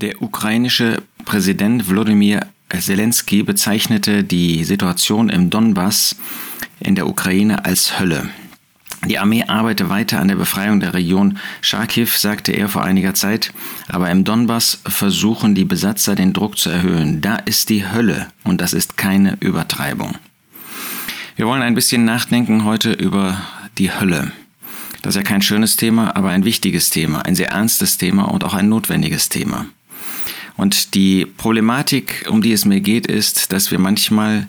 Der 0.00 0.22
ukrainische 0.22 1.02
Präsident 1.24 1.90
Wladimir 1.90 2.46
Zelensky 2.70 3.42
bezeichnete 3.42 4.22
die 4.22 4.62
Situation 4.62 5.28
im 5.28 5.50
Donbass 5.50 6.14
in 6.78 6.94
der 6.94 7.08
Ukraine 7.08 7.64
als 7.64 7.98
Hölle. 7.98 8.28
Die 9.08 9.18
Armee 9.18 9.44
arbeite 9.44 9.88
weiter 9.88 10.20
an 10.20 10.28
der 10.28 10.36
Befreiung 10.36 10.78
der 10.78 10.94
Region 10.94 11.38
Charkiw, 11.62 12.06
sagte 12.06 12.52
er 12.52 12.68
vor 12.68 12.84
einiger 12.84 13.14
Zeit, 13.14 13.52
aber 13.88 14.08
im 14.10 14.22
Donbass 14.22 14.80
versuchen 14.86 15.56
die 15.56 15.64
Besatzer 15.64 16.14
den 16.14 16.32
Druck 16.32 16.58
zu 16.58 16.70
erhöhen. 16.70 17.20
Da 17.20 17.36
ist 17.36 17.68
die 17.68 17.84
Hölle 17.90 18.28
und 18.44 18.60
das 18.60 18.74
ist 18.74 18.96
keine 18.96 19.36
Übertreibung. 19.40 20.14
Wir 21.34 21.46
wollen 21.46 21.62
ein 21.62 21.74
bisschen 21.74 22.04
nachdenken 22.04 22.64
heute 22.64 22.92
über 22.92 23.40
die 23.78 23.90
Hölle. 23.92 24.30
Das 25.02 25.16
ist 25.16 25.22
ja 25.22 25.28
kein 25.28 25.42
schönes 25.42 25.74
Thema, 25.74 26.14
aber 26.14 26.30
ein 26.30 26.44
wichtiges 26.44 26.90
Thema, 26.90 27.22
ein 27.22 27.34
sehr 27.34 27.50
ernstes 27.50 27.98
Thema 27.98 28.24
und 28.24 28.44
auch 28.44 28.54
ein 28.54 28.68
notwendiges 28.68 29.28
Thema. 29.28 29.66
Und 30.58 30.94
die 30.94 31.24
Problematik, 31.24 32.26
um 32.28 32.42
die 32.42 32.52
es 32.52 32.64
mir 32.64 32.80
geht, 32.80 33.06
ist, 33.06 33.52
dass 33.52 33.70
wir 33.70 33.78
manchmal 33.78 34.48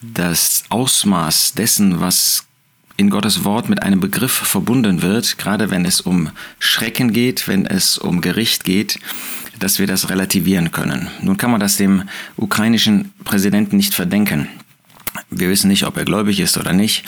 das 0.00 0.64
Ausmaß 0.70 1.52
dessen, 1.52 2.00
was 2.00 2.46
in 2.96 3.10
Gottes 3.10 3.44
Wort 3.44 3.68
mit 3.68 3.82
einem 3.82 4.00
Begriff 4.00 4.32
verbunden 4.32 5.02
wird, 5.02 5.36
gerade 5.36 5.70
wenn 5.70 5.84
es 5.84 6.00
um 6.00 6.30
Schrecken 6.58 7.12
geht, 7.12 7.46
wenn 7.46 7.66
es 7.66 7.98
um 7.98 8.22
Gericht 8.22 8.64
geht, 8.64 8.98
dass 9.58 9.78
wir 9.78 9.86
das 9.86 10.08
relativieren 10.08 10.72
können. 10.72 11.08
Nun 11.20 11.36
kann 11.36 11.50
man 11.50 11.60
das 11.60 11.76
dem 11.76 12.08
ukrainischen 12.38 13.12
Präsidenten 13.24 13.76
nicht 13.76 13.94
verdenken. 13.94 14.48
Wir 15.28 15.50
wissen 15.50 15.68
nicht, 15.68 15.84
ob 15.84 15.98
er 15.98 16.06
gläubig 16.06 16.40
ist 16.40 16.56
oder 16.56 16.72
nicht. 16.72 17.04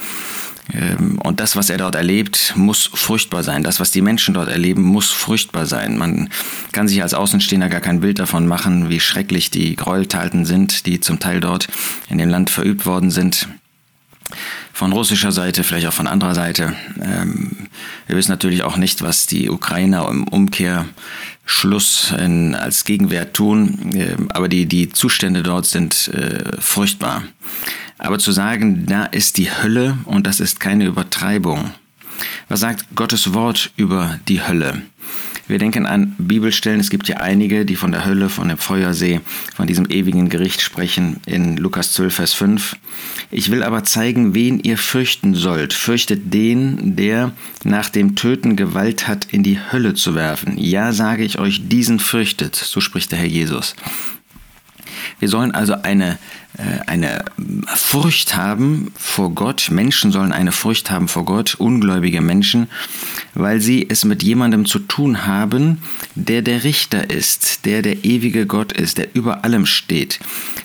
Ähm, 0.73 1.19
und 1.19 1.41
das, 1.41 1.57
was 1.57 1.71
er 1.71 1.79
dort 1.79 1.95
erlebt, 1.95 2.55
muss 2.57 2.91
furchtbar 2.93 3.43
sein. 3.43 3.63
Das, 3.63 3.81
was 3.81 3.91
die 3.91 4.01
Menschen 4.01 4.35
dort 4.35 4.49
erleben, 4.49 4.83
muss 4.83 5.11
furchtbar 5.11 5.67
sein. 5.67 5.99
Man 5.99 6.31
kann 6.73 6.89
sich 6.89 7.03
als 7.03 7.15
Außenstehender 7.15 7.69
gar 7.69 7.81
kein 7.81 8.01
Bild 8.01 8.19
davon 8.19 8.47
machen, 8.47 8.89
wie 8.89 9.01
schrecklich 9.01 9.51
die 9.51 9.77
Gräueltaten 9.77 10.45
sind, 10.45 10.87
die 10.87 11.01
zum 11.01 11.19
Teil 11.19 11.41
dort 11.41 11.69
in 12.09 12.19
dem 12.19 12.29
Land 12.29 12.51
verübt 12.51 12.87
worden 12.87 13.11
sind. 13.11 13.49
Von 14.73 14.93
russischer 14.93 15.33
Seite, 15.33 15.65
vielleicht 15.65 15.87
auch 15.87 15.93
von 15.93 16.07
anderer 16.07 16.35
Seite. 16.35 16.75
Ähm, 17.03 17.69
wir 18.07 18.17
wissen 18.17 18.31
natürlich 18.31 18.63
auch 18.63 18.77
nicht, 18.77 19.03
was 19.03 19.27
die 19.27 19.51
Ukrainer 19.51 20.09
im 20.09 20.27
Umkehrschluss 20.27 22.13
als 22.13 22.85
Gegenwert 22.85 23.35
tun. 23.35 23.91
Ähm, 23.95 24.29
aber 24.31 24.49
die, 24.49 24.67
die 24.67 24.89
Zustände 24.89 25.43
dort 25.43 25.67
sind 25.67 26.09
äh, 26.09 26.57
furchtbar. 26.59 27.25
Aber 28.03 28.19
zu 28.19 28.33
sagen, 28.33 28.85
da 28.87 29.05
ist 29.05 29.39
die 29.39 29.49
Hölle 29.49 29.97
und 30.07 30.27
das 30.27 30.41
ist 30.41 30.59
keine 30.59 30.87
Übertreibung. 30.87 31.71
Was 32.49 32.59
sagt 32.59 32.97
Gottes 32.97 33.33
Wort 33.33 33.71
über 33.77 34.19
die 34.27 34.43
Hölle? 34.43 34.83
Wir 35.47 35.59
denken 35.59 35.87
an 35.87 36.17
Bibelstellen, 36.19 36.81
es 36.81 36.91
gibt 36.91 37.07
ja 37.07 37.19
einige, 37.19 37.65
die 37.65 37.77
von 37.77 37.93
der 37.93 38.05
Hölle, 38.05 38.29
von 38.29 38.49
dem 38.49 38.59
Feuersee, 38.59 39.21
von 39.55 39.69
diesem 39.69 39.89
ewigen 39.89 40.29
Gericht 40.29 40.63
sprechen 40.63 41.21
in 41.27 41.57
Lukas 41.57 41.93
12, 41.93 42.15
Vers 42.15 42.33
5. 42.33 42.77
Ich 43.31 43.53
will 43.53 43.63
aber 43.63 43.85
zeigen, 43.85 44.35
wen 44.35 44.59
ihr 44.59 44.79
fürchten 44.79 45.35
sollt. 45.35 45.73
Fürchtet 45.73 46.35
den, 46.35 46.97
der 46.97 47.31
nach 47.63 47.89
dem 47.89 48.17
Töten 48.17 48.57
Gewalt 48.57 49.07
hat, 49.07 49.27
in 49.27 49.45
die 49.45 49.61
Hölle 49.61 49.95
zu 49.95 50.17
werfen. 50.17 50.59
Ja, 50.59 50.93
sage 50.93 51.23
ich 51.23 51.39
euch, 51.39 51.69
diesen 51.69 52.01
fürchtet, 52.01 52.57
so 52.57 52.81
spricht 52.81 53.13
der 53.13 53.21
Herr 53.21 53.27
Jesus. 53.27 53.77
Wir 55.19 55.29
sollen 55.29 55.53
also 55.53 55.75
eine, 55.83 56.19
eine 56.87 57.25
Furcht 57.67 58.37
haben 58.37 58.93
vor 58.97 59.31
Gott. 59.35 59.71
Menschen 59.71 60.13
sollen 60.13 60.33
eine 60.33 60.53
Furcht 60.53 60.91
haben 60.91 61.09
vor 61.09 61.25
Gott, 61.25 61.55
ungläubige 61.55 62.21
Menschen, 62.21 62.69
weil 63.35 63.61
sie 63.61 63.87
es 63.89 64.05
mit 64.05 64.23
jemandem 64.23 64.67
zu 64.67 64.79
tun 64.79 65.27
haben, 65.27 65.79
der 66.15 66.43
der 66.43 66.65
Richter 66.65 67.09
ist, 67.11 67.65
der 67.65 67.81
der 67.81 68.05
ewige 68.05 68.47
Gott 68.47 68.73
ist, 68.73 68.99
der 68.99 69.15
über 69.15 69.45
allem 69.45 69.65
steht, 69.65 70.21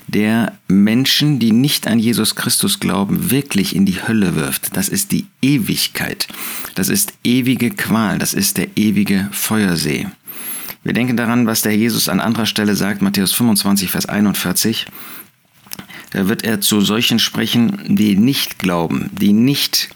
der 0.07 0.57
Menschen, 0.67 1.39
die 1.39 1.51
nicht 1.51 1.87
an 1.87 1.99
Jesus 1.99 2.35
Christus 2.35 2.79
glauben, 2.79 3.31
wirklich 3.31 3.75
in 3.75 3.85
die 3.85 4.05
Hölle 4.05 4.35
wirft. 4.35 4.75
Das 4.75 4.89
ist 4.89 5.11
die 5.11 5.27
Ewigkeit. 5.41 6.27
Das 6.75 6.89
ist 6.89 7.13
ewige 7.23 7.71
Qual. 7.71 8.17
Das 8.17 8.33
ist 8.33 8.57
der 8.57 8.67
ewige 8.75 9.29
Feuersee. 9.31 10.07
Wir 10.83 10.93
denken 10.93 11.17
daran, 11.17 11.47
was 11.47 11.61
der 11.63 11.75
Jesus 11.75 12.07
an 12.07 12.19
anderer 12.19 12.45
Stelle 12.45 12.75
sagt, 12.75 13.01
Matthäus 13.01 13.33
25, 13.33 13.89
Vers 13.91 14.05
41. 14.05 14.85
Da 16.17 16.27
wird 16.27 16.43
er 16.43 16.61
zu 16.61 16.81
solchen 16.81 17.19
sprechen, 17.19 17.77
die 17.85 18.15
nicht 18.15 18.57
glauben, 18.57 19.11
die 19.11 19.33
nicht 19.33 19.89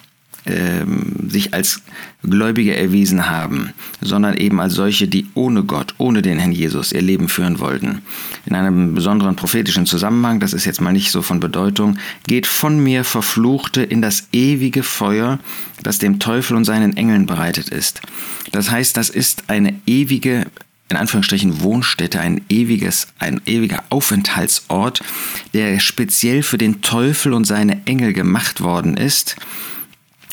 ähm, 0.45 1.15
sich 1.27 1.55
als 1.55 1.81
Gläubige 2.21 2.75
erwiesen 2.75 3.27
haben, 3.27 3.71
sondern 4.01 4.37
eben 4.37 4.61
als 4.61 4.75
solche, 4.75 5.07
die 5.07 5.25
ohne 5.33 5.63
Gott, 5.63 5.95
ohne 5.97 6.21
den 6.21 6.37
Herrn 6.37 6.51
Jesus 6.51 6.91
ihr 6.91 7.01
Leben 7.01 7.27
führen 7.27 7.59
wollten. 7.59 8.03
In 8.45 8.53
einem 8.53 8.93
besonderen 8.93 9.35
prophetischen 9.35 9.87
Zusammenhang, 9.87 10.39
das 10.39 10.53
ist 10.53 10.65
jetzt 10.65 10.79
mal 10.79 10.93
nicht 10.93 11.09
so 11.09 11.23
von 11.23 11.39
Bedeutung, 11.39 11.97
geht 12.27 12.45
von 12.45 12.77
mir 12.77 13.03
Verfluchte 13.03 13.81
in 13.81 14.03
das 14.03 14.27
ewige 14.31 14.83
Feuer, 14.83 15.39
das 15.81 15.97
dem 15.97 16.19
Teufel 16.19 16.55
und 16.55 16.65
seinen 16.65 16.95
Engeln 16.97 17.25
bereitet 17.25 17.69
ist. 17.69 17.99
Das 18.51 18.69
heißt, 18.69 18.95
das 18.95 19.09
ist 19.09 19.45
eine 19.47 19.73
ewige 19.87 20.45
in 20.91 20.97
Anführungsstrichen 20.97 21.61
Wohnstätte, 21.61 22.19
ein 22.19 22.41
ewiges, 22.49 23.07
ein 23.17 23.41
ewiger 23.45 23.83
Aufenthaltsort, 23.89 25.01
der 25.53 25.79
speziell 25.79 26.43
für 26.43 26.57
den 26.57 26.81
Teufel 26.81 27.33
und 27.33 27.45
seine 27.45 27.85
Engel 27.85 28.13
gemacht 28.13 28.61
worden 28.61 28.97
ist, 28.97 29.37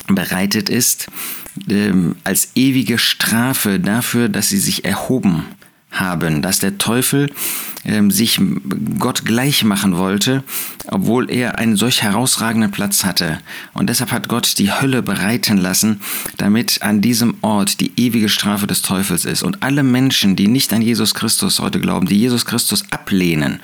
bereitet 0.08 0.69
ist, 0.69 1.06
ähm, 1.69 2.16
als 2.24 2.50
ewige 2.56 2.98
Strafe 2.98 3.78
dafür, 3.78 4.28
dass 4.28 4.48
sie 4.48 4.58
sich 4.58 4.84
erhoben 4.84 5.44
haben, 6.00 6.42
dass 6.42 6.59
der 6.59 6.78
Teufel 6.78 7.31
ähm, 7.84 8.10
sich 8.10 8.41
Gott 8.98 9.25
gleich 9.25 9.64
machen 9.64 9.97
wollte, 9.97 10.42
obwohl 10.88 11.31
er 11.31 11.59
einen 11.59 11.76
solch 11.76 12.03
herausragenden 12.03 12.70
Platz 12.70 13.04
hatte. 13.04 13.38
Und 13.72 13.88
deshalb 13.88 14.12
hat 14.12 14.28
Gott 14.28 14.58
die 14.58 14.72
Hölle 14.72 15.03
bereiten 15.03 15.56
lassen, 15.56 16.00
damit 16.37 16.82
an 16.82 17.00
diesem 17.00 17.37
Ort 17.41 17.81
die 17.81 17.92
ewige 17.97 18.28
Strafe 18.28 18.66
des 18.66 18.82
Teufels 18.82 19.25
ist. 19.25 19.42
Und 19.42 19.62
alle 19.62 19.82
Menschen, 19.82 20.37
die 20.37 20.48
nicht 20.48 20.72
an 20.72 20.82
Jesus 20.82 21.14
Christus 21.14 21.60
heute 21.60 21.81
glauben, 21.81 22.06
die 22.06 22.19
Jesus 22.19 22.44
Christus 22.44 22.84
ablehnen, 22.91 23.60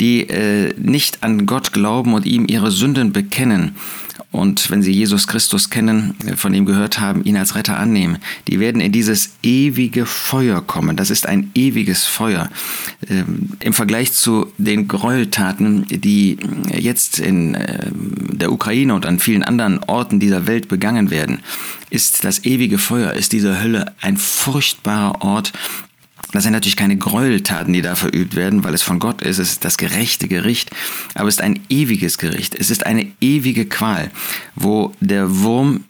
die 0.00 0.28
äh, 0.28 0.74
nicht 0.78 1.22
an 1.22 1.46
Gott 1.46 1.72
glauben 1.72 2.14
und 2.14 2.26
ihm 2.26 2.46
ihre 2.48 2.70
Sünden 2.70 3.12
bekennen, 3.12 3.74
und 4.36 4.70
wenn 4.70 4.82
sie 4.82 4.92
Jesus 4.92 5.26
Christus 5.26 5.70
kennen, 5.70 6.14
von 6.36 6.52
ihm 6.52 6.66
gehört 6.66 7.00
haben, 7.00 7.24
ihn 7.24 7.36
als 7.36 7.54
Retter 7.54 7.78
annehmen, 7.78 8.18
die 8.48 8.60
werden 8.60 8.80
in 8.80 8.92
dieses 8.92 9.30
ewige 9.42 10.04
Feuer 10.04 10.60
kommen. 10.60 10.96
Das 10.96 11.10
ist 11.10 11.26
ein 11.26 11.50
ewiges 11.54 12.04
Feuer. 12.04 12.50
Ähm, 13.08 13.50
Im 13.60 13.72
Vergleich 13.72 14.12
zu 14.12 14.52
den 14.58 14.88
Gräueltaten, 14.88 15.86
die 15.88 16.36
jetzt 16.72 17.18
in 17.18 17.54
äh, 17.54 17.90
der 17.92 18.52
Ukraine 18.52 18.94
und 18.94 19.06
an 19.06 19.18
vielen 19.18 19.42
anderen 19.42 19.82
Orten 19.84 20.20
dieser 20.20 20.46
Welt 20.46 20.68
begangen 20.68 21.10
werden, 21.10 21.40
ist 21.88 22.24
das 22.24 22.44
ewige 22.44 22.78
Feuer, 22.78 23.12
ist 23.12 23.32
diese 23.32 23.62
Hölle 23.62 23.94
ein 24.00 24.16
furchtbarer 24.16 25.22
Ort, 25.22 25.52
das 26.36 26.44
sind 26.44 26.52
natürlich 26.52 26.76
keine 26.76 26.98
Gräueltaten, 26.98 27.72
die 27.72 27.80
da 27.80 27.94
verübt 27.94 28.36
werden, 28.36 28.62
weil 28.62 28.74
es 28.74 28.82
von 28.82 28.98
Gott 28.98 29.22
ist. 29.22 29.38
Es 29.38 29.52
ist 29.52 29.64
das 29.64 29.78
gerechte 29.78 30.28
Gericht, 30.28 30.70
aber 31.14 31.28
es 31.28 31.36
ist 31.36 31.40
ein 31.40 31.60
ewiges 31.70 32.18
Gericht. 32.18 32.54
Es 32.54 32.70
ist 32.70 32.84
eine 32.84 33.10
ewige 33.22 33.64
Qual, 33.64 34.10
wo 34.54 34.92
der 35.00 35.40
Wurm 35.40 35.84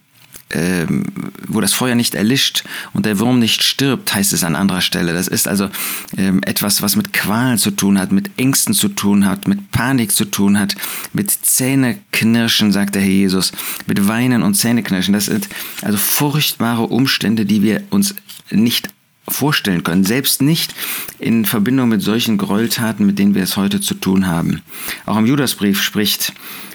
ähm, 0.50 1.04
wo 1.48 1.60
das 1.60 1.72
Feuer 1.72 1.96
nicht 1.96 2.14
erlischt 2.14 2.62
und 2.92 3.04
der 3.04 3.18
Wurm 3.18 3.40
nicht 3.40 3.64
stirbt, 3.64 4.14
heißt 4.14 4.32
es 4.32 4.44
an 4.44 4.54
anderer 4.54 4.80
Stelle. 4.80 5.12
Das 5.12 5.26
ist 5.26 5.48
also 5.48 5.68
ähm, 6.16 6.40
etwas, 6.44 6.82
was 6.82 6.94
mit 6.94 7.12
Qualen 7.12 7.58
zu 7.58 7.72
tun 7.72 7.98
hat, 7.98 8.12
mit 8.12 8.30
Ängsten 8.36 8.72
zu 8.72 8.86
tun 8.88 9.26
hat, 9.26 9.48
mit 9.48 9.72
Panik 9.72 10.12
zu 10.12 10.24
tun 10.24 10.56
hat, 10.56 10.76
mit 11.12 11.32
Zähneknirschen, 11.32 12.70
sagt 12.70 12.94
der 12.94 13.02
Herr 13.02 13.10
Jesus, 13.10 13.50
mit 13.86 14.06
Weinen 14.06 14.44
und 14.44 14.54
Zähneknirschen. 14.54 15.14
Das 15.14 15.26
sind 15.26 15.48
also 15.82 15.98
furchtbare 15.98 16.84
Umstände, 16.84 17.44
die 17.44 17.62
wir 17.62 17.82
uns 17.90 18.14
nicht 18.50 18.90
vorstellen 19.28 19.82
können, 19.82 20.04
selbst 20.04 20.42
nicht 20.42 20.74
in 21.18 21.44
Verbindung 21.44 21.88
mit 21.88 22.02
solchen 22.02 22.38
Gräueltaten, 22.38 23.06
mit 23.06 23.18
denen 23.18 23.34
wir 23.34 23.42
es 23.42 23.56
heute 23.56 23.80
zu 23.80 23.94
tun 23.94 24.26
haben. 24.26 24.62
Auch 25.04 25.16
im 25.16 25.26
Judasbrief 25.26 25.82
spricht 25.82 26.32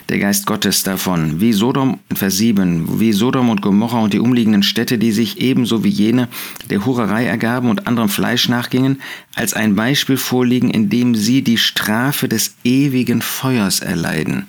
der 0.10 0.20
Geist 0.20 0.46
Gottes 0.46 0.84
davon, 0.84 1.40
wie 1.40 1.54
Sodom, 1.54 2.00
Vers 2.14 2.38
7, 2.38 3.00
wie 3.00 3.14
Sodom 3.14 3.50
und 3.50 3.62
Gomorra 3.62 4.00
und 4.00 4.12
die 4.12 4.20
umliegenden 4.20 4.62
Städte, 4.62 4.98
die 4.98 5.14
sich 5.14 5.40
ebenso 5.40 5.86
wie 5.86 5.90
jene 5.90 6.28
der 6.70 6.86
Hurerei 6.86 7.26
ergaben 7.26 7.70
und 7.70 7.88
anderem 7.88 8.10
Fleisch 8.10 8.50
nachgingen, 8.50 9.02
als 9.36 9.54
ein 9.54 9.76
Beispiel 9.76 10.18
vorliegen, 10.18 10.70
in 10.70 10.90
dem 10.90 11.16
sie 11.16 11.44
die 11.44 11.58
Strafe 11.58 12.28
des 12.28 12.56
ewigen 12.66 13.22
Feuers 13.22 13.80
erleiden. 13.80 14.48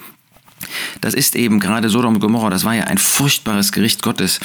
Das 1.03 1.15
ist 1.15 1.35
eben 1.35 1.59
gerade 1.59 1.91
Sodom 1.91 2.15
und 2.15 2.21
Gomorra, 2.21 2.49
das 2.49 2.65
war 2.65 2.75
ja 2.75 2.85
ein 2.85 2.97
furchtbares 2.97 3.73
Gericht 3.73 4.03
Gottes, 4.03 4.39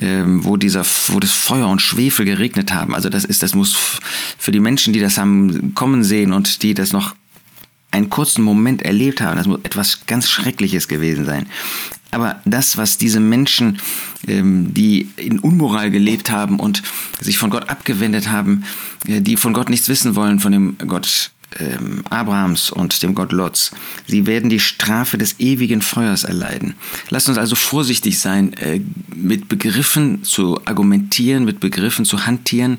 ähm, 0.00 0.44
wo, 0.44 0.56
dieser, 0.56 0.84
wo 1.08 1.20
das 1.20 1.30
Feuer 1.30 1.68
und 1.68 1.80
Schwefel 1.80 2.26
geregnet 2.26 2.74
haben. 2.74 2.94
Also 2.94 3.08
das 3.08 3.24
ist, 3.24 3.42
das 3.42 3.54
muss 3.54 3.76
für 4.36 4.50
die 4.50 4.60
Menschen, 4.60 4.92
die 4.92 5.00
das 5.00 5.16
haben 5.16 5.74
kommen 5.74 6.02
sehen 6.02 6.32
und 6.32 6.62
die 6.64 6.74
das 6.74 6.92
noch 6.92 7.14
einen 7.92 8.10
kurzen 8.10 8.42
Moment 8.42 8.82
erlebt 8.82 9.20
haben. 9.20 9.36
Das 9.36 9.46
muss 9.46 9.60
etwas 9.62 10.04
ganz 10.06 10.28
Schreckliches 10.28 10.88
gewesen 10.88 11.24
sein. 11.24 11.46
Aber 12.10 12.40
das, 12.44 12.76
was 12.76 12.98
diese 12.98 13.20
Menschen, 13.20 13.78
ähm, 14.26 14.74
die 14.74 15.08
in 15.16 15.38
Unmoral 15.38 15.90
gelebt 15.90 16.30
haben 16.30 16.58
und 16.58 16.82
sich 17.20 17.38
von 17.38 17.48
Gott 17.48 17.68
abgewendet 17.70 18.28
haben, 18.28 18.64
äh, 19.06 19.20
die 19.20 19.36
von 19.36 19.52
Gott 19.52 19.70
nichts 19.70 19.88
wissen 19.88 20.16
wollen, 20.16 20.40
von 20.40 20.52
dem 20.52 20.76
Gott 20.78 21.30
ähm, 21.58 22.04
Abrahams 22.10 22.70
und 22.70 23.02
dem 23.02 23.14
Gott 23.14 23.32
Lots. 23.32 23.72
Sie 24.06 24.26
werden 24.26 24.50
die 24.50 24.60
Strafe 24.60 25.18
des 25.18 25.40
ewigen 25.40 25.82
Feuers 25.82 26.24
erleiden. 26.24 26.74
Lasst 27.10 27.28
uns 27.28 27.38
also 27.38 27.56
vorsichtig 27.56 28.18
sein, 28.18 28.52
äh, 28.54 28.80
mit 29.14 29.48
Begriffen 29.48 30.24
zu 30.24 30.60
argumentieren, 30.64 31.44
mit 31.44 31.60
Begriffen 31.60 32.04
zu 32.04 32.26
hantieren, 32.26 32.78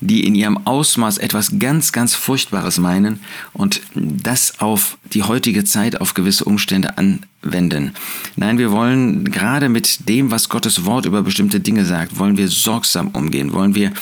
die 0.00 0.26
in 0.26 0.34
ihrem 0.34 0.66
Ausmaß 0.66 1.18
etwas 1.18 1.58
ganz, 1.58 1.92
ganz 1.92 2.14
Furchtbares 2.14 2.78
meinen 2.78 3.20
und 3.52 3.80
das 3.94 4.60
auf 4.60 4.98
die 5.12 5.22
heutige 5.22 5.64
Zeit, 5.64 6.00
auf 6.00 6.14
gewisse 6.14 6.44
Umstände 6.44 6.98
anwenden. 7.42 7.92
Nein, 8.36 8.58
wir 8.58 8.70
wollen 8.70 9.24
gerade 9.24 9.68
mit 9.68 10.08
dem, 10.08 10.30
was 10.30 10.48
Gottes 10.48 10.84
Wort 10.84 11.06
über 11.06 11.22
bestimmte 11.22 11.60
Dinge 11.60 11.84
sagt, 11.84 12.18
wollen 12.18 12.36
wir 12.36 12.48
sorgsam 12.48 13.08
umgehen, 13.08 13.52
wollen 13.52 13.74
wir 13.74 13.92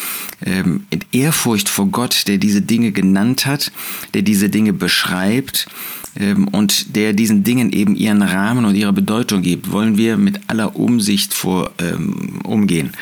ähm, 0.44 0.86
in 0.90 1.00
Ehrfurcht 1.12 1.68
vor 1.68 1.86
Gott, 1.86 2.26
der 2.26 2.38
diese 2.38 2.62
Dinge 2.62 2.92
genannt 2.92 3.46
hat, 3.46 3.72
der 4.14 4.22
diese 4.22 4.48
Dinge 4.48 4.72
beschreibt 4.72 5.68
ähm, 6.16 6.48
und 6.48 6.96
der 6.96 7.12
diesen 7.12 7.44
Dingen 7.44 7.72
eben 7.72 7.94
ihren 7.96 8.22
Rahmen 8.22 8.64
und 8.64 8.74
ihre 8.74 8.92
Bedeutung 8.92 9.42
gibt, 9.42 9.70
wollen 9.70 9.96
wir 9.96 10.16
mit 10.16 10.40
aller 10.48 10.76
Umsicht 10.76 11.32
vor 11.34 11.72
ähm, 11.78 12.40
umgehen. 12.44 12.92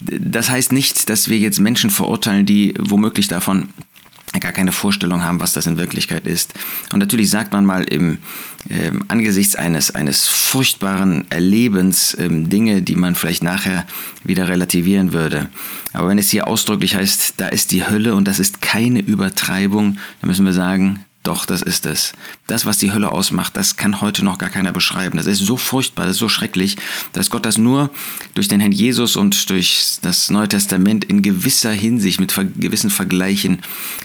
Das 0.00 0.50
heißt 0.50 0.72
nicht, 0.72 1.08
dass 1.08 1.30
wir 1.30 1.38
jetzt 1.38 1.58
Menschen 1.58 1.88
verurteilen, 1.90 2.44
die 2.44 2.74
womöglich 2.78 3.28
davon 3.28 3.70
gar 4.38 4.52
keine 4.52 4.72
Vorstellung 4.72 5.22
haben, 5.22 5.40
was 5.40 5.52
das 5.52 5.66
in 5.66 5.78
Wirklichkeit 5.78 6.26
ist. 6.26 6.54
Und 6.92 6.98
natürlich 6.98 7.30
sagt 7.30 7.52
man 7.52 7.64
mal 7.64 7.84
im 7.84 8.18
äh, 8.68 8.90
angesichts 9.08 9.56
eines, 9.56 9.94
eines 9.94 10.26
furchtbaren 10.26 11.24
Erlebens 11.30 12.14
äh, 12.14 12.28
Dinge, 12.28 12.82
die 12.82 12.96
man 12.96 13.14
vielleicht 13.14 13.42
nachher 13.42 13.86
wieder 14.24 14.48
relativieren 14.48 15.12
würde. 15.12 15.48
Aber 15.92 16.08
wenn 16.08 16.18
es 16.18 16.30
hier 16.30 16.46
ausdrücklich 16.46 16.96
heißt, 16.96 17.34
da 17.38 17.48
ist 17.48 17.72
die 17.72 17.86
Hölle 17.86 18.14
und 18.14 18.28
das 18.28 18.38
ist 18.38 18.60
keine 18.60 19.00
Übertreibung, 19.00 19.98
dann 20.20 20.28
müssen 20.28 20.44
wir 20.44 20.52
sagen, 20.52 21.05
doch, 21.26 21.44
das 21.44 21.62
ist 21.62 21.86
es. 21.86 22.12
Das, 22.46 22.66
was 22.66 22.78
die 22.78 22.92
Hölle 22.92 23.10
ausmacht, 23.10 23.56
das 23.56 23.76
kann 23.76 24.00
heute 24.00 24.24
noch 24.24 24.38
gar 24.38 24.48
keiner 24.48 24.72
beschreiben. 24.72 25.16
Das 25.16 25.26
ist 25.26 25.40
so 25.40 25.56
furchtbar, 25.56 26.04
das 26.04 26.16
ist 26.16 26.20
so 26.20 26.28
schrecklich, 26.28 26.76
dass 27.12 27.30
Gott 27.30 27.44
das 27.44 27.58
nur 27.58 27.90
durch 28.34 28.48
den 28.48 28.60
Herrn 28.60 28.72
Jesus 28.72 29.16
und 29.16 29.50
durch 29.50 29.98
das 30.02 30.30
Neue 30.30 30.48
Testament 30.48 31.04
in 31.04 31.22
gewisser 31.22 31.72
Hinsicht 31.72 32.20
mit 32.20 32.34
gewissen 32.58 32.90
Vergleichen 32.90 33.58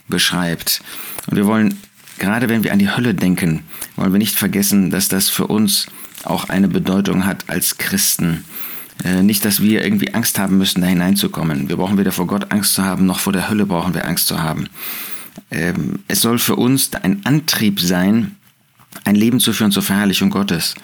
beschreibt. 0.07 0.81
Und 1.27 1.37
wir 1.37 1.45
wollen, 1.45 1.79
gerade 2.17 2.49
wenn 2.49 2.63
wir 2.63 2.73
an 2.73 2.79
die 2.79 2.89
Hölle 2.89 3.13
denken, 3.13 3.63
wollen 3.95 4.11
wir 4.11 4.19
nicht 4.19 4.35
vergessen, 4.35 4.89
dass 4.89 5.07
das 5.07 5.29
für 5.29 5.47
uns 5.47 5.87
auch 6.23 6.49
eine 6.49 6.67
Bedeutung 6.67 7.25
hat 7.25 7.45
als 7.49 7.77
Christen. 7.77 8.45
Äh, 9.03 9.23
nicht, 9.23 9.45
dass 9.45 9.61
wir 9.61 9.83
irgendwie 9.83 10.13
Angst 10.13 10.39
haben 10.39 10.57
müssen, 10.57 10.81
da 10.81 10.87
hineinzukommen. 10.87 11.69
Wir 11.69 11.77
brauchen 11.77 11.97
weder 11.97 12.11
vor 12.11 12.27
Gott 12.27 12.51
Angst 12.51 12.75
zu 12.75 12.83
haben, 12.83 13.05
noch 13.05 13.19
vor 13.19 13.33
der 13.33 13.49
Hölle 13.49 13.65
brauchen 13.65 13.93
wir 13.93 14.07
Angst 14.07 14.27
zu 14.27 14.41
haben. 14.41 14.67
Ähm, 15.49 15.99
es 16.07 16.21
soll 16.21 16.39
für 16.39 16.55
uns 16.55 16.93
ein 16.93 17.21
Antrieb 17.25 17.79
sein, 17.79 18.35
ein 19.05 19.15
Leben 19.15 19.39
zu 19.39 19.53
führen 19.53 19.71
zur 19.71 19.83
Verherrlichung 19.83 20.29
Gottes, 20.29 20.75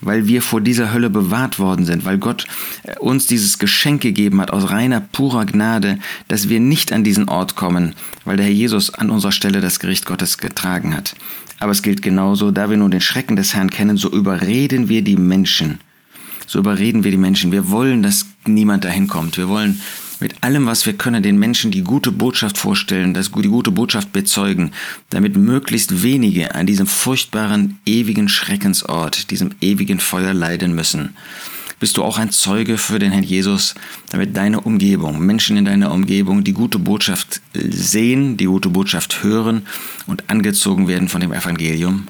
weil 0.00 0.28
wir 0.28 0.40
vor 0.40 0.60
dieser 0.60 0.92
Hölle 0.92 1.10
bewahrt 1.10 1.58
worden 1.58 1.84
sind, 1.84 2.04
weil 2.04 2.18
Gott 2.18 2.46
äh, 2.84 2.96
uns 2.98 3.26
dieses 3.26 3.58
Geschenk 3.58 4.02
gegeben 4.02 4.40
hat 4.40 4.50
aus 4.50 4.70
reiner, 4.70 5.00
purer 5.00 5.44
Gnade, 5.46 5.98
dass 6.28 6.48
wir 6.48 6.60
nicht 6.60 6.92
an 6.92 7.04
diesen 7.04 7.28
Ort 7.28 7.56
kommen, 7.56 7.94
weil 8.24 8.36
der 8.36 8.46
Herr 8.46 8.52
Jesus 8.52 8.94
an 8.94 9.10
unserer 9.10 9.32
Stelle 9.32 9.60
das 9.60 9.80
Gericht 9.80 10.06
Gottes 10.06 10.38
getragen 10.38 10.96
hat. 10.96 11.14
Aber 11.58 11.72
es 11.72 11.82
gilt 11.82 12.02
genauso, 12.02 12.50
da 12.50 12.70
wir 12.70 12.76
nun 12.76 12.90
den 12.90 13.00
Schrecken 13.00 13.36
des 13.36 13.54
Herrn 13.54 13.70
kennen, 13.70 13.96
so 13.96 14.10
überreden 14.10 14.88
wir 14.88 15.02
die 15.02 15.16
Menschen. 15.16 15.80
So 16.46 16.58
überreden 16.58 17.02
wir 17.02 17.10
die 17.10 17.16
Menschen. 17.16 17.50
Wir 17.50 17.70
wollen, 17.70 18.02
dass 18.02 18.26
niemand 18.46 18.84
dahin 18.84 19.08
kommt. 19.08 19.36
Wir 19.36 19.48
wollen 19.48 19.80
mit 20.20 20.42
allem, 20.42 20.66
was 20.66 20.86
wir 20.86 20.94
können, 20.94 21.22
den 21.22 21.38
Menschen 21.38 21.70
die 21.70 21.82
gute 21.82 22.12
Botschaft 22.12 22.58
vorstellen, 22.58 23.14
das, 23.14 23.30
die 23.30 23.48
gute 23.48 23.70
Botschaft 23.70 24.12
bezeugen, 24.12 24.72
damit 25.10 25.36
möglichst 25.36 26.02
wenige 26.02 26.54
an 26.54 26.66
diesem 26.66 26.86
furchtbaren, 26.86 27.78
ewigen 27.86 28.28
Schreckensort, 28.28 29.30
diesem 29.30 29.50
ewigen 29.60 30.00
Feuer 30.00 30.34
leiden 30.34 30.74
müssen. 30.74 31.16
Bist 31.78 31.98
du 31.98 32.04
auch 32.04 32.16
ein 32.16 32.30
Zeuge 32.30 32.78
für 32.78 32.98
den 32.98 33.12
Herrn 33.12 33.22
Jesus, 33.22 33.74
damit 34.10 34.34
deine 34.34 34.62
Umgebung, 34.62 35.20
Menschen 35.20 35.58
in 35.58 35.66
deiner 35.66 35.92
Umgebung 35.92 36.42
die 36.42 36.54
gute 36.54 36.78
Botschaft 36.78 37.42
sehen, 37.52 38.38
die 38.38 38.46
gute 38.46 38.70
Botschaft 38.70 39.22
hören 39.22 39.66
und 40.06 40.30
angezogen 40.30 40.88
werden 40.88 41.08
von 41.08 41.20
dem 41.20 41.32
Evangelium? 41.32 42.08